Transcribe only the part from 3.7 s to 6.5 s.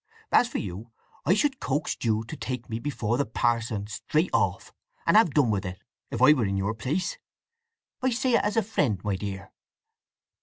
straight off, and have done with it, if I were